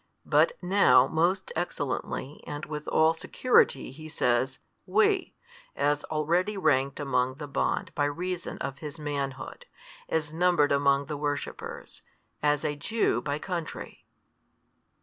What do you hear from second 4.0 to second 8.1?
says WE, as already ranked among the bond by